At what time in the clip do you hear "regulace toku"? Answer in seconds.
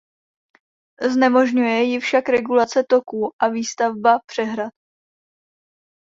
2.29-3.31